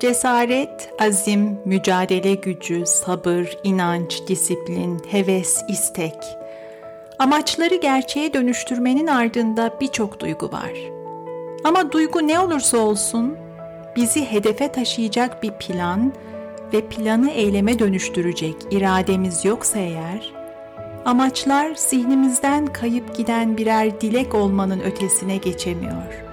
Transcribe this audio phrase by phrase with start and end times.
[0.00, 6.16] Cesaret, azim, mücadele gücü, sabır, inanç, disiplin, heves, istek.
[7.18, 10.72] Amaçları gerçeğe dönüştürmenin ardında birçok duygu var.
[11.64, 13.36] Ama duygu ne olursa olsun
[13.96, 16.12] bizi hedefe taşıyacak bir plan
[16.72, 20.32] ve planı eyleme dönüştürecek irademiz yoksa eğer,
[21.04, 26.24] amaçlar zihnimizden kayıp giden birer dilek olmanın ötesine geçemiyor.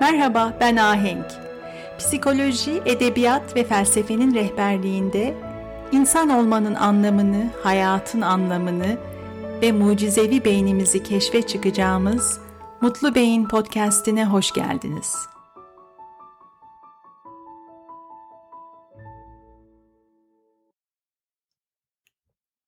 [0.00, 1.41] Merhaba, ben Ahenk.
[2.06, 5.34] Psikoloji, edebiyat ve felsefenin rehberliğinde
[5.92, 8.98] insan olmanın anlamını, hayatın anlamını
[9.62, 12.40] ve mucizevi beynimizi keşfe çıkacağımız
[12.80, 15.16] Mutlu Beyin podcast'ine hoş geldiniz.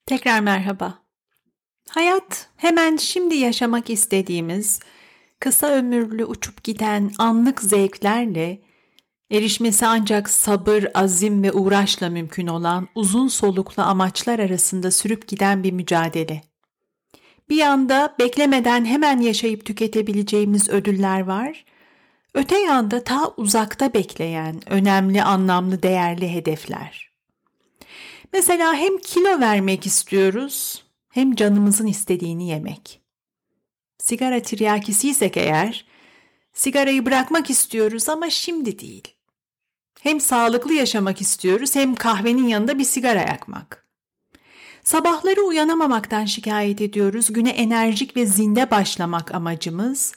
[0.06, 0.98] Tekrar merhaba.
[1.90, 4.80] Hayat hemen şimdi yaşamak istediğimiz
[5.40, 8.73] kısa ömürlü uçup giden anlık zevklerle
[9.34, 15.72] Erişmesi ancak sabır, azim ve uğraşla mümkün olan uzun soluklu amaçlar arasında sürüp giden bir
[15.72, 16.42] mücadele.
[17.48, 21.64] Bir yanda beklemeden hemen yaşayıp tüketebileceğimiz ödüller var.
[22.34, 27.10] Öte yanda ta uzakta bekleyen önemli, anlamlı, değerli hedefler.
[28.32, 33.00] Mesela hem kilo vermek istiyoruz hem canımızın istediğini yemek.
[33.98, 35.86] Sigara tiryakisiysek eğer,
[36.52, 39.13] sigarayı bırakmak istiyoruz ama şimdi değil.
[40.04, 43.86] Hem sağlıklı yaşamak istiyoruz hem kahvenin yanında bir sigara yakmak.
[44.82, 47.32] Sabahları uyanamamaktan şikayet ediyoruz.
[47.32, 50.14] Güne enerjik ve zinde başlamak amacımız.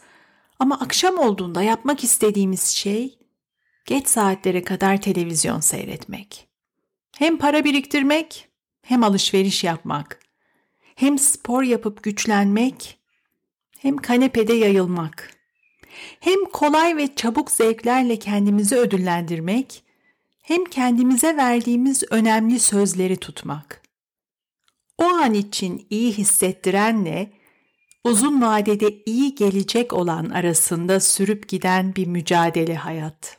[0.60, 3.20] Ama akşam olduğunda yapmak istediğimiz şey
[3.86, 6.48] geç saatlere kadar televizyon seyretmek.
[7.18, 8.50] Hem para biriktirmek
[8.82, 10.20] hem alışveriş yapmak.
[10.96, 13.00] Hem spor yapıp güçlenmek
[13.80, 15.37] hem kanepede yayılmak
[16.20, 19.84] hem kolay ve çabuk zevklerle kendimizi ödüllendirmek,
[20.44, 23.82] hem kendimize verdiğimiz önemli sözleri tutmak.
[24.98, 27.32] O an için iyi hissettirenle
[28.04, 33.38] uzun vadede iyi gelecek olan arasında sürüp giden bir mücadele hayat.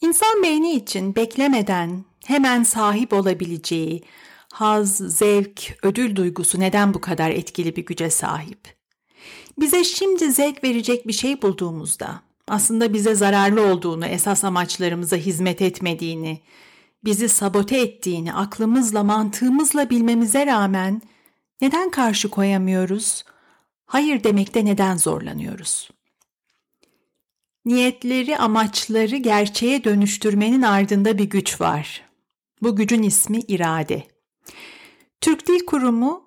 [0.00, 4.02] İnsan beyni için beklemeden hemen sahip olabileceği
[4.52, 8.81] haz, zevk, ödül duygusu neden bu kadar etkili bir güce sahip?
[9.58, 16.40] Bize şimdi zevk verecek bir şey bulduğumuzda aslında bize zararlı olduğunu, esas amaçlarımıza hizmet etmediğini,
[17.04, 21.02] bizi sabote ettiğini aklımızla, mantığımızla bilmemize rağmen
[21.60, 23.24] neden karşı koyamıyoruz?
[23.86, 25.90] Hayır demekte neden zorlanıyoruz?
[27.64, 32.02] Niyetleri, amaçları gerçeğe dönüştürmenin ardında bir güç var.
[32.62, 34.02] Bu gücün ismi irade.
[35.20, 36.26] Türk Dil Kurumu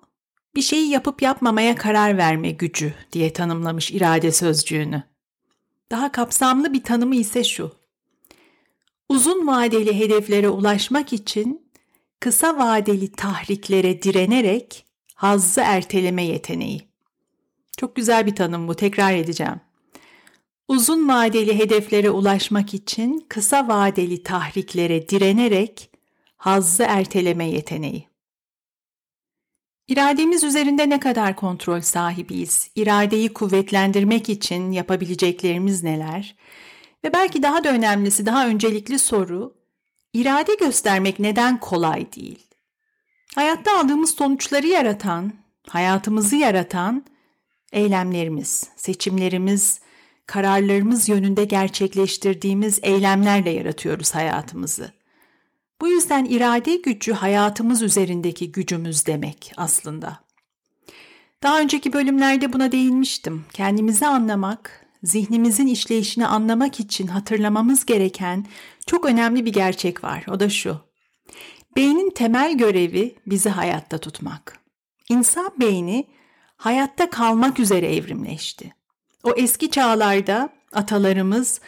[0.56, 5.02] bir şeyi yapıp yapmamaya karar verme gücü diye tanımlamış irade sözcüğünü.
[5.90, 7.72] Daha kapsamlı bir tanımı ise şu.
[9.08, 11.70] Uzun vadeli hedeflere ulaşmak için
[12.20, 16.88] kısa vadeli tahriklere direnerek hazzı erteleme yeteneği.
[17.76, 19.60] Çok güzel bir tanım bu, tekrar edeceğim.
[20.68, 25.90] Uzun vadeli hedeflere ulaşmak için kısa vadeli tahriklere direnerek
[26.36, 28.15] hazzı erteleme yeteneği.
[29.88, 32.70] İrademiz üzerinde ne kadar kontrol sahibiyiz?
[32.76, 36.36] İradeyi kuvvetlendirmek için yapabileceklerimiz neler?
[37.04, 39.54] Ve belki daha da önemlisi, daha öncelikli soru,
[40.12, 42.46] irade göstermek neden kolay değil?
[43.34, 45.32] Hayatta aldığımız sonuçları yaratan,
[45.68, 47.04] hayatımızı yaratan
[47.72, 49.80] eylemlerimiz, seçimlerimiz,
[50.26, 54.95] kararlarımız yönünde gerçekleştirdiğimiz eylemlerle yaratıyoruz hayatımızı.
[55.80, 60.20] Bu yüzden irade gücü hayatımız üzerindeki gücümüz demek aslında.
[61.42, 63.44] Daha önceki bölümlerde buna değinmiştim.
[63.52, 68.46] Kendimizi anlamak, zihnimizin işleyişini anlamak için hatırlamamız gereken
[68.86, 70.24] çok önemli bir gerçek var.
[70.28, 70.80] O da şu.
[71.76, 74.60] Beynin temel görevi bizi hayatta tutmak.
[75.08, 76.06] İnsan beyni
[76.56, 78.74] hayatta kalmak üzere evrimleşti.
[79.22, 81.60] O eski çağlarda atalarımız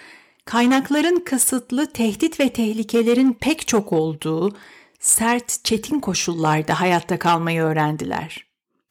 [0.49, 4.57] kaynakların kısıtlı, tehdit ve tehlikelerin pek çok olduğu
[5.01, 8.47] sert, çetin koşullarda hayatta kalmayı öğrendiler.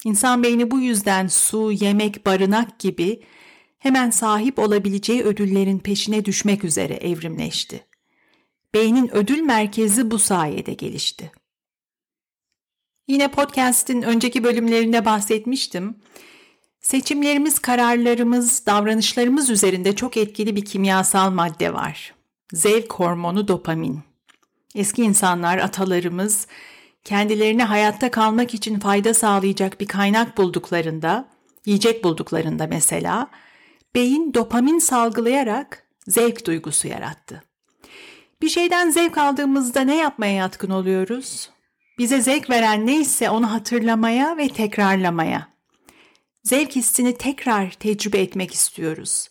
[0.06, 3.24] İnsan beyni bu yüzden su, yemek, barınak gibi
[3.80, 7.86] hemen sahip olabileceği ödüllerin peşine düşmek üzere evrimleşti.
[8.74, 11.32] Beynin ödül merkezi bu sayede gelişti.
[13.08, 15.96] Yine podcast'in önceki bölümlerinde bahsetmiştim.
[16.88, 22.14] Seçimlerimiz, kararlarımız, davranışlarımız üzerinde çok etkili bir kimyasal madde var.
[22.54, 24.00] Zevk hormonu dopamin.
[24.76, 26.48] Eski insanlar, atalarımız
[27.04, 31.26] kendilerine hayatta kalmak için fayda sağlayacak bir kaynak bulduklarında,
[31.66, 33.28] yiyecek bulduklarında mesela,
[33.96, 37.44] beyin dopamin salgılayarak zevk duygusu yarattı.
[38.42, 41.50] Bir şeyden zevk aldığımızda ne yapmaya yatkın oluyoruz?
[42.00, 45.57] Bize zevk veren neyse onu hatırlamaya ve tekrarlamaya.
[46.48, 49.30] Zevk hissini tekrar tecrübe etmek istiyoruz.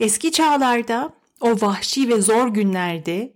[0.00, 3.32] Eski çağlarda, o vahşi ve zor günlerde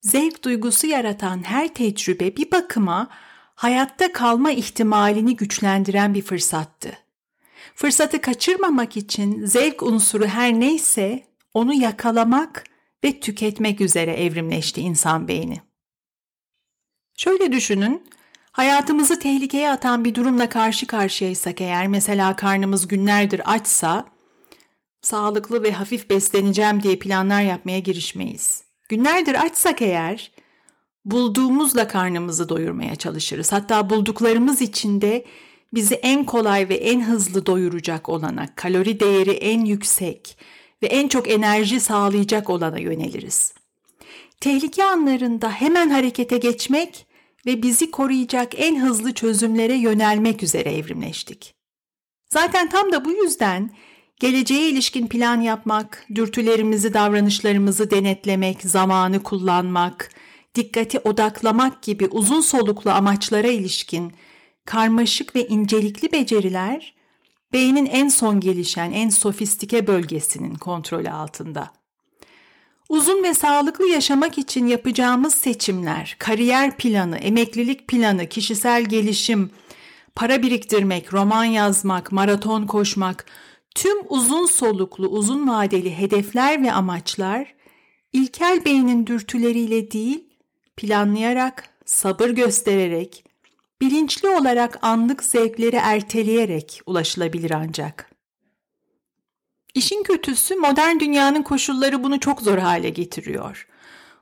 [0.00, 3.08] zevk duygusu yaratan her tecrübe bir bakıma
[3.54, 6.98] hayatta kalma ihtimalini güçlendiren bir fırsattı.
[7.74, 12.64] Fırsatı kaçırmamak için zevk unsuru her neyse onu yakalamak
[13.04, 15.60] ve tüketmek üzere evrimleşti insan beyni.
[17.16, 18.02] Şöyle düşünün,
[18.56, 24.06] hayatımızı tehlikeye atan bir durumla karşı karşıyaysak eğer mesela karnımız günlerdir açsa,
[25.02, 28.62] sağlıklı ve hafif besleneceğim diye planlar yapmaya girişmeyiz.
[28.88, 30.32] Günlerdir açsak eğer,
[31.04, 33.52] bulduğumuzla karnımızı doyurmaya çalışırız.
[33.52, 35.24] Hatta bulduklarımız içinde
[35.74, 40.38] bizi en kolay ve en hızlı doyuracak olana, kalori değeri en yüksek
[40.82, 43.54] ve en çok enerji sağlayacak olana yöneliriz.
[44.40, 47.05] Tehlike anlarında hemen harekete geçmek
[47.46, 51.54] ve bizi koruyacak en hızlı çözümlere yönelmek üzere evrimleştik.
[52.32, 53.70] Zaten tam da bu yüzden
[54.20, 60.10] geleceğe ilişkin plan yapmak, dürtülerimizi, davranışlarımızı denetlemek, zamanı kullanmak,
[60.54, 64.12] dikkati odaklamak gibi uzun soluklu amaçlara ilişkin
[64.64, 66.94] karmaşık ve incelikli beceriler
[67.52, 71.75] beynin en son gelişen, en sofistike bölgesinin kontrolü altında.
[72.88, 79.50] Uzun ve sağlıklı yaşamak için yapacağımız seçimler, kariyer planı, emeklilik planı, kişisel gelişim,
[80.14, 83.26] para biriktirmek, roman yazmak, maraton koşmak,
[83.74, 87.54] tüm uzun soluklu, uzun vadeli hedefler ve amaçlar
[88.12, 90.24] ilkel beynin dürtüleriyle değil,
[90.76, 93.24] planlayarak, sabır göstererek,
[93.80, 98.15] bilinçli olarak anlık zevkleri erteleyerek ulaşılabilir ancak.
[99.76, 103.68] İşin kötüsü modern dünyanın koşulları bunu çok zor hale getiriyor.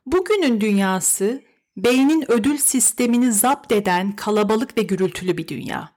[0.06, 1.42] Bugünün dünyası
[1.76, 5.92] beynin ödül sistemini zapt eden kalabalık ve gürültülü bir dünya.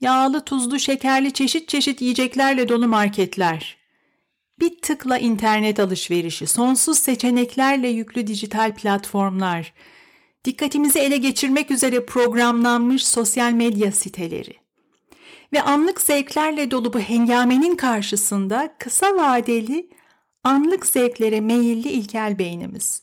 [0.00, 3.76] Yağlı, tuzlu, şekerli çeşit çeşit yiyeceklerle dolu marketler.
[4.60, 9.72] Bir tıkla internet alışverişi, sonsuz seçeneklerle yüklü dijital platformlar,
[10.44, 14.65] dikkatimizi ele geçirmek üzere programlanmış sosyal medya siteleri
[15.52, 19.90] ve anlık zevklerle dolu bu hengamenin karşısında kısa vadeli
[20.44, 23.02] anlık zevklere meyilli ilkel beynimiz.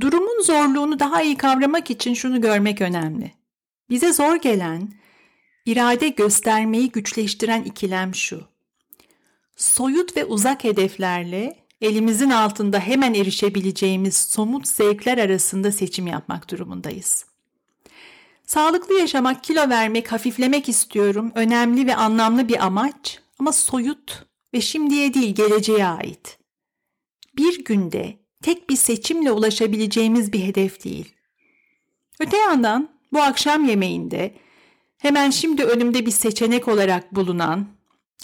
[0.00, 3.32] Durumun zorluğunu daha iyi kavramak için şunu görmek önemli.
[3.90, 4.92] Bize zor gelen,
[5.66, 8.44] irade göstermeyi güçleştiren ikilem şu.
[9.56, 17.31] Soyut ve uzak hedeflerle elimizin altında hemen erişebileceğimiz somut zevkler arasında seçim yapmak durumundayız.
[18.46, 21.32] Sağlıklı yaşamak, kilo vermek, hafiflemek istiyorum.
[21.34, 26.38] Önemli ve anlamlı bir amaç ama soyut ve şimdiye değil geleceğe ait.
[27.36, 31.14] Bir günde tek bir seçimle ulaşabileceğimiz bir hedef değil.
[32.20, 34.34] Öte yandan bu akşam yemeğinde
[34.98, 37.66] hemen şimdi önümde bir seçenek olarak bulunan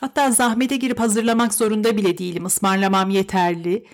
[0.00, 2.46] Hatta zahmete girip hazırlamak zorunda bile değilim.
[2.46, 3.86] Ismarlamam yeterli.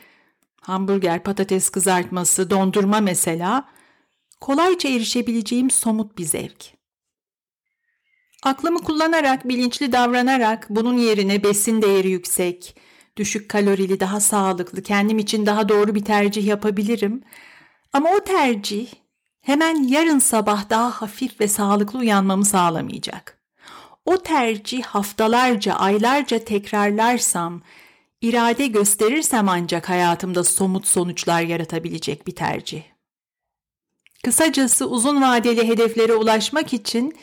[0.61, 3.69] Hamburger, patates kızartması, dondurma mesela
[4.45, 6.65] kolayca erişebileceğim somut bir zevk.
[8.43, 12.77] Aklımı kullanarak, bilinçli davranarak bunun yerine besin değeri yüksek,
[13.17, 17.23] düşük kalorili, daha sağlıklı, kendim için daha doğru bir tercih yapabilirim.
[17.93, 18.87] Ama o tercih
[19.41, 23.39] hemen yarın sabah daha hafif ve sağlıklı uyanmamı sağlamayacak.
[24.05, 27.63] O tercih haftalarca, aylarca tekrarlarsam,
[28.21, 32.94] irade gösterirsem ancak hayatımda somut sonuçlar yaratabilecek bir tercih.
[34.25, 37.15] Kısacası uzun vadeli hedeflere ulaşmak için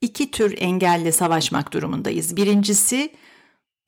[0.00, 2.36] iki tür engelle savaşmak durumundayız.
[2.36, 3.12] Birincisi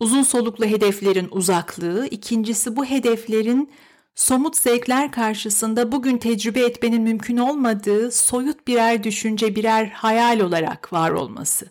[0.00, 3.70] uzun soluklu hedeflerin uzaklığı, ikincisi bu hedeflerin
[4.14, 11.10] somut zevkler karşısında bugün tecrübe etmenin mümkün olmadığı soyut birer düşünce, birer hayal olarak var
[11.10, 11.66] olması.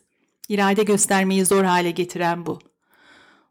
[0.50, 2.60] İrade göstermeyi zor hale getiren bu.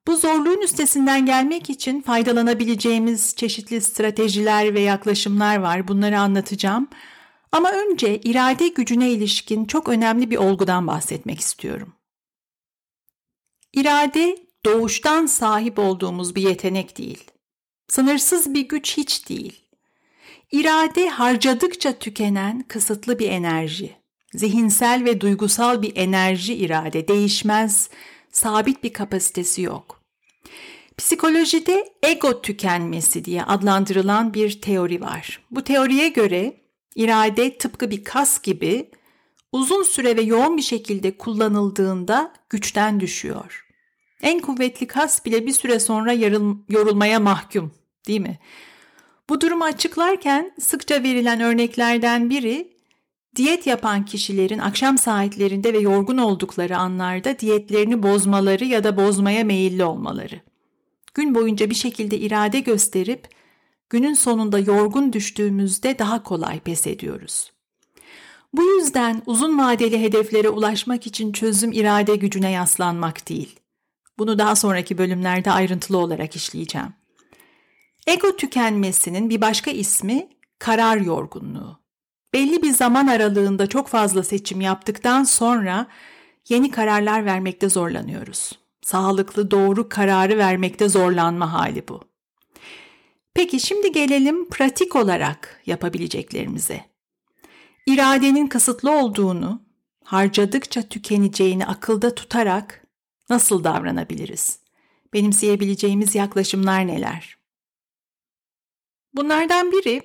[0.07, 5.88] Bu zorluğun üstesinden gelmek için faydalanabileceğimiz çeşitli stratejiler ve yaklaşımlar var.
[5.88, 6.88] Bunları anlatacağım.
[7.52, 11.92] Ama önce irade gücüne ilişkin çok önemli bir olgudan bahsetmek istiyorum.
[13.73, 17.25] İrade doğuştan sahip olduğumuz bir yetenek değil.
[17.88, 19.64] Sınırsız bir güç hiç değil.
[20.52, 23.97] İrade harcadıkça tükenen kısıtlı bir enerji.
[24.35, 27.90] Zihinsel ve duygusal bir enerji irade değişmez,
[28.33, 30.02] sabit bir kapasitesi yok.
[30.99, 35.40] Psikolojide ego tükenmesi diye adlandırılan bir teori var.
[35.50, 36.57] Bu teoriye göre
[36.95, 38.91] irade tıpkı bir kas gibi
[39.53, 43.67] uzun süre ve yoğun bir şekilde kullanıldığında güçten düşüyor.
[44.23, 47.73] En kuvvetli kas bile bir süre sonra yarıl, yorulmaya mahkum,
[48.07, 48.39] değil mi?
[49.29, 52.73] Bu durumu açıklarken sıkça verilen örneklerden biri
[53.37, 59.85] diyet yapan kişilerin akşam saatlerinde ve yorgun oldukları anlarda diyetlerini bozmaları ya da bozmaya meyilli
[59.85, 60.41] olmaları.
[61.15, 63.29] Gün boyunca bir şekilde irade gösterip
[63.91, 67.53] günün sonunda yorgun düştüğümüzde daha kolay pes ediyoruz.
[68.53, 73.61] Bu yüzden uzun vadeli hedeflere ulaşmak için çözüm irade gücüne yaslanmak değil.
[74.19, 76.95] Bunu daha sonraki bölümlerde ayrıntılı olarak işleyeceğim.
[78.07, 80.29] Ego tükenmesinin bir başka ismi
[80.59, 81.81] karar yorgunluğu.
[82.35, 85.87] Belli bir zaman aralığında çok fazla seçim yaptıktan sonra
[86.49, 88.53] yeni kararlar vermekte zorlanıyoruz.
[88.83, 92.10] Sağlıklı doğru kararı vermekte zorlanma hali bu.
[93.35, 96.85] Peki şimdi gelelim pratik olarak yapabileceklerimize.
[97.87, 99.63] İradenin kısıtlı olduğunu,
[100.05, 102.87] harcadıkça tükeneceğini akılda tutarak
[103.31, 104.61] nasıl davranabiliriz?
[105.15, 107.39] Benimseyebileceğimiz yaklaşımlar neler?
[109.15, 110.03] Bunlardan biri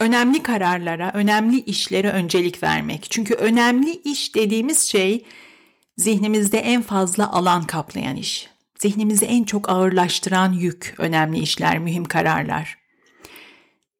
[0.00, 3.06] önemli kararlara, önemli işlere öncelik vermek.
[3.10, 5.26] Çünkü önemli iş dediğimiz şey
[5.96, 8.48] zihnimizde en fazla alan kaplayan iş.
[8.82, 12.78] Zihnimizi en çok ağırlaştıran yük, önemli işler, mühim kararlar.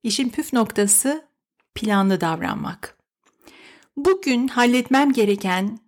[0.03, 1.29] İşin püf noktası
[1.75, 2.99] planlı davranmak.
[3.97, 5.79] Bugün halletmem gereken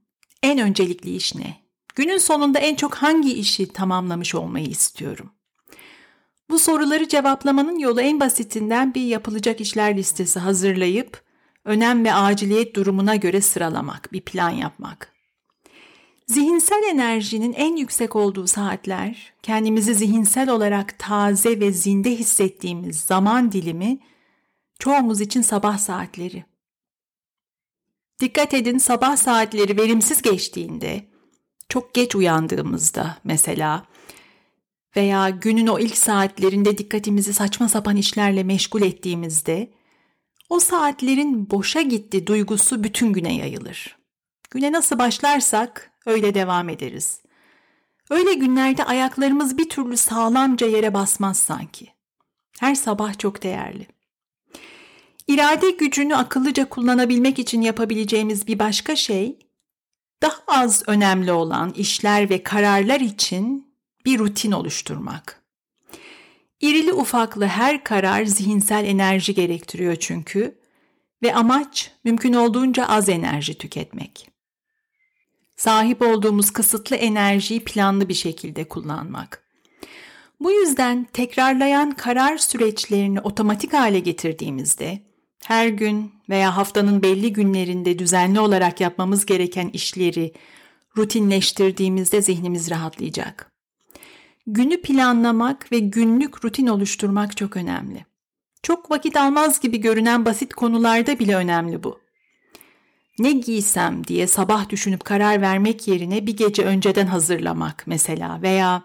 [0.42, 1.56] en öncelikli iş ne?
[1.94, 5.32] Günün sonunda en çok hangi işi tamamlamış olmayı istiyorum?
[6.50, 11.22] Bu soruları cevaplamanın yolu en basitinden bir yapılacak işler listesi hazırlayıp
[11.64, 15.12] önem ve aciliyet durumuna göre sıralamak, bir plan yapmak.
[16.30, 23.98] Zihinsel enerjinin en yüksek olduğu saatler, kendimizi zihinsel olarak taze ve zinde hissettiğimiz zaman dilimi
[24.78, 26.44] çoğumuz için sabah saatleri.
[28.20, 31.04] Dikkat edin sabah saatleri verimsiz geçtiğinde,
[31.68, 33.86] çok geç uyandığımızda mesela
[34.96, 39.70] veya günün o ilk saatlerinde dikkatimizi saçma sapan işlerle meşgul ettiğimizde
[40.48, 43.98] o saatlerin boşa gitti duygusu bütün güne yayılır.
[44.50, 47.20] Güne nasıl başlarsak öyle devam ederiz.
[48.10, 51.92] Öyle günlerde ayaklarımız bir türlü sağlamca yere basmaz sanki.
[52.60, 53.86] Her sabah çok değerli.
[55.26, 59.38] İrade gücünü akıllıca kullanabilmek için yapabileceğimiz bir başka şey,
[60.22, 65.42] daha az önemli olan işler ve kararlar için bir rutin oluşturmak.
[66.60, 70.58] İrili ufaklı her karar zihinsel enerji gerektiriyor çünkü
[71.22, 74.29] ve amaç mümkün olduğunca az enerji tüketmek.
[75.60, 79.44] Sahip olduğumuz kısıtlı enerjiyi planlı bir şekilde kullanmak.
[80.40, 85.02] Bu yüzden tekrarlayan karar süreçlerini otomatik hale getirdiğimizde
[85.44, 90.32] her gün veya haftanın belli günlerinde düzenli olarak yapmamız gereken işleri
[90.96, 93.52] rutinleştirdiğimizde zihnimiz rahatlayacak.
[94.46, 98.06] Günü planlamak ve günlük rutin oluşturmak çok önemli.
[98.62, 102.09] Çok vakit almaz gibi görünen basit konularda bile önemli bu.
[103.20, 108.82] Ne giysem diye sabah düşünüp karar vermek yerine bir gece önceden hazırlamak mesela veya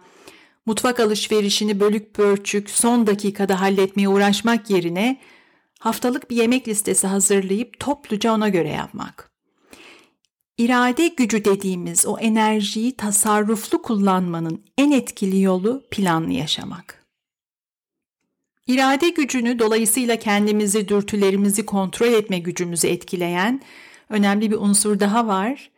[0.65, 5.22] mutfak alışverişini bölük pörçük son dakikada halletmeye uğraşmak yerine
[5.80, 9.32] haftalık bir yemek listesi hazırlayıp topluca ona göre yapmak.
[10.58, 17.06] İrade gücü dediğimiz o enerjiyi tasarruflu kullanmanın en etkili yolu planlı yaşamak.
[18.68, 23.62] İrade gücünü dolayısıyla kendimizi, dürtülerimizi kontrol etme gücümüzü etkileyen
[24.10, 25.72] önemli bir unsur daha var.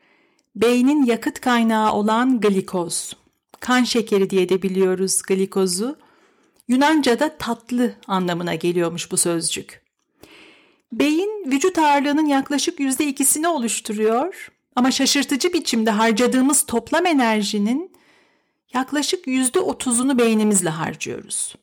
[0.56, 3.14] Beynin yakıt kaynağı olan glikoz.
[3.60, 5.98] Kan şekeri diye de biliyoruz glikozu.
[6.68, 9.82] Yunanca'da tatlı anlamına geliyormuş bu sözcük.
[10.92, 17.92] Beyin vücut ağırlığının yaklaşık yüzde ikisini oluşturuyor ama şaşırtıcı biçimde harcadığımız toplam enerjinin
[18.74, 21.56] yaklaşık yüzde otuzunu beynimizle harcıyoruz.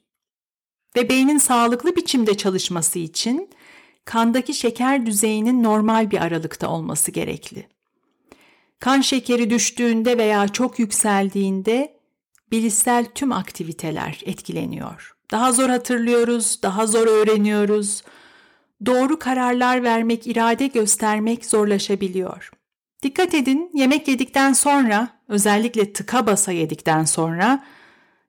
[0.96, 3.50] Ve beynin sağlıklı biçimde çalışması için
[4.04, 7.68] kandaki şeker düzeyinin normal bir aralıkta olması gerekli.
[8.80, 11.96] Kan şekeri düştüğünde veya çok yükseldiğinde
[12.50, 15.16] bilişsel tüm aktiviteler etkileniyor.
[15.30, 18.02] Daha zor hatırlıyoruz, daha zor öğreniyoruz.
[18.86, 22.50] Doğru kararlar vermek, irade göstermek zorlaşabiliyor.
[23.02, 27.64] Dikkat edin yemek yedikten sonra özellikle tıka basa yedikten sonra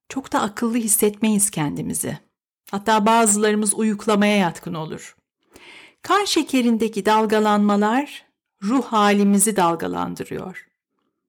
[0.10, 2.17] çok da akıllı hissetmeyiz kendimizi.
[2.72, 5.15] Hatta bazılarımız uyuklamaya yatkın olur.
[6.05, 8.25] Kan şekerindeki dalgalanmalar
[8.63, 10.67] ruh halimizi dalgalandırıyor.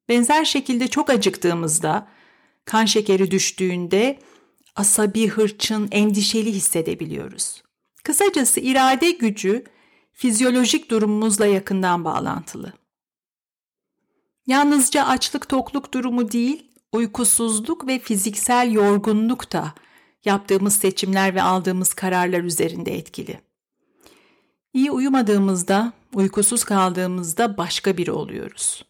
[0.09, 2.09] Benzer şekilde çok acıktığımızda,
[2.65, 4.19] kan şekeri düştüğünde
[4.75, 7.63] asabi, hırçın, endişeli hissedebiliyoruz.
[8.05, 9.65] Kısacası irade gücü
[10.13, 12.73] fizyolojik durumumuzla yakından bağlantılı.
[14.47, 19.75] Yalnızca açlık tokluk durumu değil, uykusuzluk ve fiziksel yorgunluk da
[20.25, 23.46] yaptığımız seçimler ve aldığımız kararlar üzerinde etkili.
[24.77, 28.85] İyi uyumadığımızda, uykusuz kaldığımızda başka biri oluyoruz.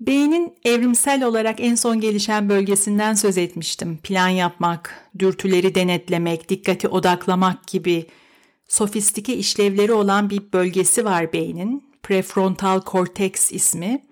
[0.00, 3.98] Beynin evrimsel olarak en son gelişen bölgesinden söz etmiştim.
[4.02, 8.06] Plan yapmak, dürtüleri denetlemek, dikkati odaklamak gibi
[8.68, 11.84] sofistike işlevleri olan bir bölgesi var beynin.
[12.02, 14.06] Prefrontal korteks ismi.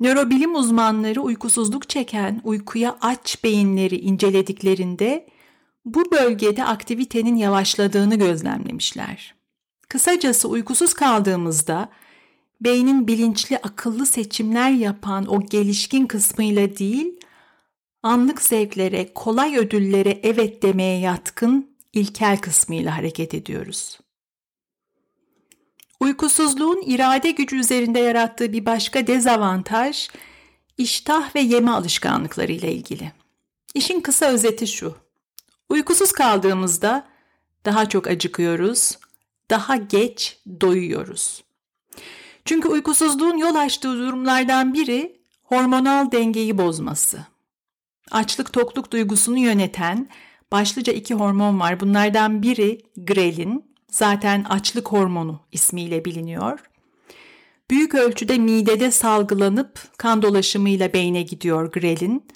[0.00, 5.26] Nörobilim uzmanları uykusuzluk çeken, uykuya aç beyinleri incelediklerinde
[5.84, 9.35] bu bölgede aktivitenin yavaşladığını gözlemlemişler.
[9.96, 11.88] Kısacası uykusuz kaldığımızda
[12.60, 17.20] beynin bilinçli akıllı seçimler yapan o gelişkin kısmıyla değil,
[18.02, 23.98] anlık zevklere, kolay ödüllere evet demeye yatkın ilkel kısmıyla hareket ediyoruz.
[26.00, 30.08] Uykusuzluğun irade gücü üzerinde yarattığı bir başka dezavantaj
[30.78, 33.12] iştah ve yeme alışkanlıkları ile ilgili.
[33.74, 34.96] İşin kısa özeti şu.
[35.68, 37.06] Uykusuz kaldığımızda
[37.64, 38.98] daha çok acıkıyoruz,
[39.50, 41.44] daha geç doyuyoruz.
[42.44, 47.18] Çünkü uykusuzluğun yol açtığı durumlardan biri hormonal dengeyi bozması.
[48.10, 50.08] Açlık tokluk duygusunu yöneten
[50.52, 51.80] başlıca iki hormon var.
[51.80, 56.60] Bunlardan biri grelin, zaten açlık hormonu ismiyle biliniyor.
[57.70, 62.26] Büyük ölçüde midede salgılanıp kan dolaşımıyla beyne gidiyor grelin.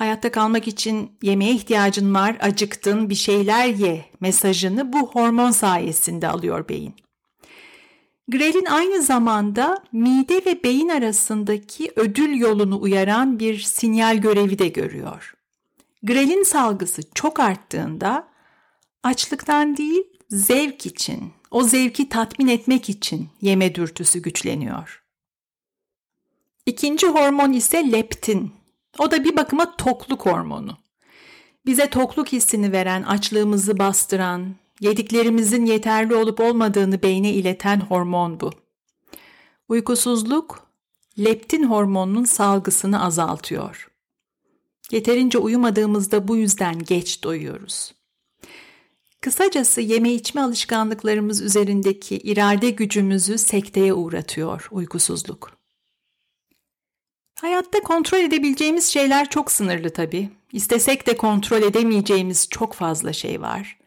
[0.00, 6.68] Hayatta kalmak için yemeğe ihtiyacın var, acıktın, bir şeyler ye mesajını bu hormon sayesinde alıyor
[6.68, 6.94] beyin.
[8.28, 15.34] Grelin aynı zamanda mide ve beyin arasındaki ödül yolunu uyaran bir sinyal görevi de görüyor.
[16.02, 18.28] Grelin salgısı çok arttığında
[19.02, 25.04] açlıktan değil zevk için, o zevki tatmin etmek için yeme dürtüsü güçleniyor.
[26.66, 28.59] İkinci hormon ise leptin.
[28.98, 30.76] O da bir bakıma tokluk hormonu.
[31.66, 38.50] Bize tokluk hissini veren, açlığımızı bastıran, yediklerimizin yeterli olup olmadığını beyne ileten hormon bu.
[39.68, 40.66] Uykusuzluk,
[41.18, 43.90] leptin hormonunun salgısını azaltıyor.
[44.90, 47.92] Yeterince uyumadığımızda bu yüzden geç doyuyoruz.
[49.20, 55.59] Kısacası yeme içme alışkanlıklarımız üzerindeki irade gücümüzü sekteye uğratıyor uykusuzluk.
[57.40, 60.30] Hayatta kontrol edebileceğimiz şeyler çok sınırlı tabii.
[60.52, 63.78] İstesek de kontrol edemeyeceğimiz çok fazla şey var.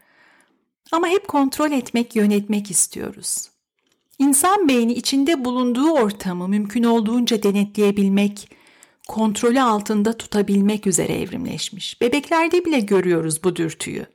[0.91, 3.49] Ama hep kontrol etmek, yönetmek istiyoruz.
[4.19, 8.49] İnsan beyni içinde bulunduğu ortamı mümkün olduğunca denetleyebilmek,
[9.07, 12.01] kontrolü altında tutabilmek üzere evrimleşmiş.
[12.01, 14.05] Bebeklerde bile görüyoruz bu dürtüyü.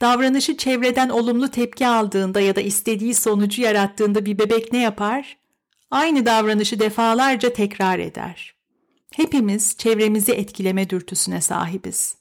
[0.00, 5.36] Davranışı çevreden olumlu tepki aldığında ya da istediği sonucu yarattığında bir bebek ne yapar?
[5.90, 8.54] Aynı davranışı defalarca tekrar eder.
[9.12, 12.16] Hepimiz çevremizi etkileme dürtüsüne sahibiz.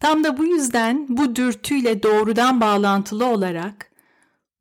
[0.00, 3.90] Tam da bu yüzden bu dürtüyle doğrudan bağlantılı olarak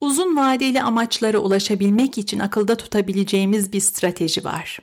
[0.01, 4.79] uzun vadeli amaçlara ulaşabilmek için akılda tutabileceğimiz bir strateji var.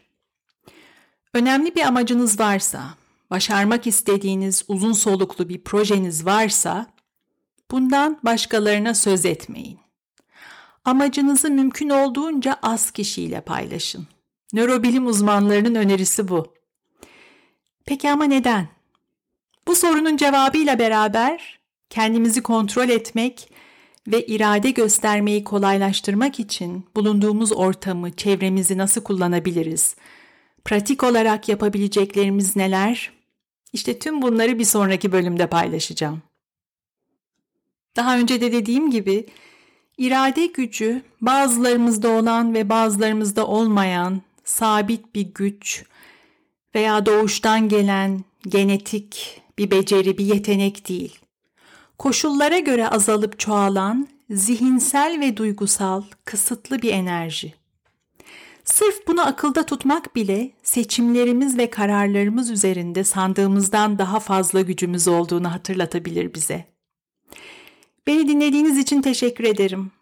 [1.34, 2.84] Önemli bir amacınız varsa,
[3.30, 6.86] başarmak istediğiniz uzun soluklu bir projeniz varsa
[7.70, 9.85] bundan başkalarına söz etmeyin.
[10.86, 14.06] Amacınızı mümkün olduğunca az kişiyle paylaşın.
[14.52, 16.54] Nörobilim uzmanlarının önerisi bu.
[17.86, 18.68] Peki ama neden?
[19.66, 21.58] Bu sorunun cevabıyla beraber
[21.90, 23.50] kendimizi kontrol etmek
[24.08, 29.96] ve irade göstermeyi kolaylaştırmak için bulunduğumuz ortamı, çevremizi nasıl kullanabiliriz?
[30.64, 33.12] Pratik olarak yapabileceklerimiz neler?
[33.72, 36.22] İşte tüm bunları bir sonraki bölümde paylaşacağım.
[37.96, 39.26] Daha önce de dediğim gibi
[39.98, 45.84] irade gücü bazılarımızda olan ve bazılarımızda olmayan sabit bir güç
[46.74, 51.18] veya doğuştan gelen genetik bir beceri, bir yetenek değil.
[51.98, 57.54] Koşullara göre azalıp çoğalan zihinsel ve duygusal kısıtlı bir enerji.
[58.64, 66.34] Sırf bunu akılda tutmak bile seçimlerimiz ve kararlarımız üzerinde sandığımızdan daha fazla gücümüz olduğunu hatırlatabilir
[66.34, 66.75] bize.
[68.06, 69.92] Beni dinlediğiniz için teşekkür ederim.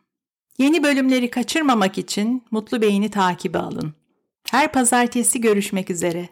[0.58, 3.94] Yeni bölümleri kaçırmamak için Mutlu Beyni takibi alın.
[4.50, 6.28] Her pazartesi görüşmek üzere.